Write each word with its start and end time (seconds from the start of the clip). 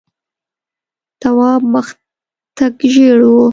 تواب 1.21 1.61
مخ 1.73 1.87
تک 2.57 2.77
ژېړ 2.93 3.19
و. 3.33 3.33